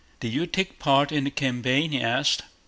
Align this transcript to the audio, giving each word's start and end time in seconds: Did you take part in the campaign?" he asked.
Did 0.19 0.33
you 0.33 0.47
take 0.47 0.79
part 0.79 1.11
in 1.11 1.25
the 1.25 1.29
campaign?" 1.29 1.91
he 1.91 2.01
asked. 2.01 2.41